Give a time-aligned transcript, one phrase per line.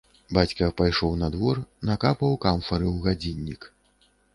[0.37, 1.61] Бацька пайшоў на двор,
[1.93, 3.73] накапаў камфары ў гадзіннік.